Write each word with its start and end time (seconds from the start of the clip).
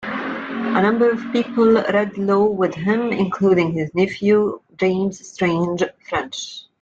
A 0.03 0.81
number 0.81 1.11
of 1.11 1.21
people 1.31 1.73
read 1.73 2.17
law 2.17 2.45
with 2.47 2.73
him, 2.73 3.11
including 3.13 3.71
his 3.73 3.93
nephew 3.93 4.59
James 4.77 5.23
Strange 5.27 5.83
French. 6.09 6.63